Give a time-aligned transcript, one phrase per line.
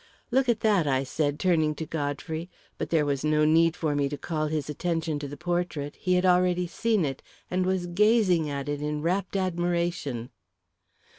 [0.31, 4.09] "Look at that," I said, turning to Godfrey, but there was no need for me
[4.09, 5.95] to call his attention to the portrait.
[5.97, 10.31] He had already seen it, and was gazing at it in rapt admiration.